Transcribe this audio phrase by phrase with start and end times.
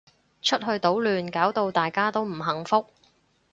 [0.41, 2.87] 出去搗亂搞到大家都唔幸福